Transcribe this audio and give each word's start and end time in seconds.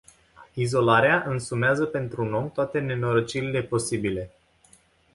Izolarea 0.55 1.23
însumează 1.27 1.85
pentru 1.85 2.21
un 2.21 2.33
om 2.33 2.51
toate 2.51 2.79
nenorocirile 2.79 3.61
posibile. 3.61 4.31